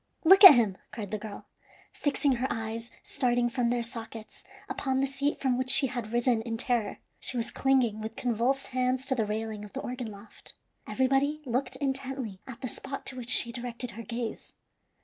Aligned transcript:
look 0.23 0.43
at 0.43 0.55
him!" 0.55 0.79
cried 0.91 1.11
the 1.11 1.19
girl, 1.19 1.45
fixing 1.93 2.37
her 2.37 2.47
eyes, 2.49 2.89
starting 3.03 3.51
from 3.51 3.69
their 3.69 3.83
sockets, 3.83 4.43
upon 4.67 4.99
the 4.99 5.05
seat, 5.05 5.37
from 5.39 5.59
which 5.59 5.69
she 5.69 5.85
had 5.85 6.11
risen 6.11 6.41
in 6.41 6.57
terror. 6.57 6.97
She 7.19 7.37
was 7.37 7.51
clinging 7.51 8.01
with 8.01 8.15
convulsed 8.15 8.65
hands 8.69 9.05
to 9.05 9.13
the 9.13 9.27
railing 9.27 9.63
of 9.63 9.73
the 9.73 9.81
organ 9.81 10.09
loft. 10.09 10.53
Everybody 10.87 11.43
looked 11.45 11.75
intently 11.75 12.39
at 12.47 12.61
the 12.61 12.67
spot 12.67 13.05
to 13.05 13.15
which 13.15 13.29
she 13.29 13.51
directed 13.51 13.91
her 13.91 14.01
gaze. 14.01 14.53